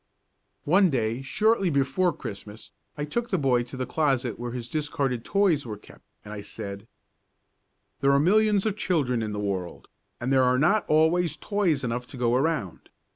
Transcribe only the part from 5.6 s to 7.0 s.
were kept, and I said: